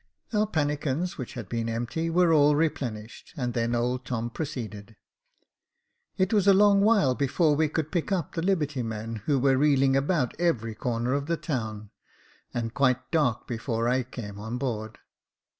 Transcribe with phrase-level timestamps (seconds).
[0.33, 4.95] Our pannikins, which had been empty, were all replenished, and then old Tom proceeded.
[5.55, 9.37] *' It was a long while before we could pick up the liberty men, who
[9.37, 11.91] were reeling about every corner of the town,
[12.51, 14.97] and quite dark before I came on board.